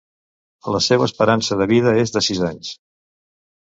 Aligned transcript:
La 0.77 0.81
seua 0.85 1.09
esperança 1.11 1.59
de 1.61 1.69
vida 1.75 1.97
és 2.07 2.19
de 2.19 2.27
sis 2.33 2.45
anys. 2.53 2.77